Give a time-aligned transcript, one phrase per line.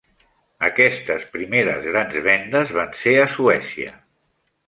[0.69, 3.93] Aquestes primeres grans vendes van ser a Suècia.